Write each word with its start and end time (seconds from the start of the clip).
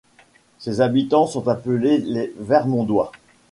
Ses 0.57 0.81
habitants 0.81 1.27
sont 1.27 1.47
appelés 1.47 1.99
les 1.99 2.33
Vermondois. 2.39 3.11